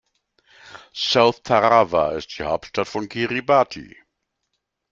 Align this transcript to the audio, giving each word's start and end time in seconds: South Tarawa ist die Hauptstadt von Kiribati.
South 0.95 1.43
Tarawa 1.43 2.13
ist 2.13 2.35
die 2.35 2.41
Hauptstadt 2.41 2.87
von 2.87 3.07
Kiribati. 3.07 3.95